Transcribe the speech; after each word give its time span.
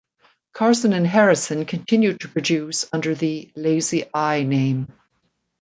Carson 0.51 0.93
and 0.93 1.05
Harrison 1.05 1.63
continue 1.65 2.17
to 2.17 2.27
produce 2.27 2.89
under 2.91 3.13
the 3.13 3.51
"Lazy 3.55 4.05
Eye" 4.11 4.41
name. 4.41 4.87